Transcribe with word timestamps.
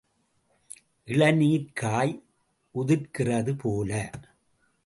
இளநீர்க் 1.05 1.75
காய் 1.75 2.23
உதிர்க்கிறது 2.75 3.57
போல. 3.57 4.09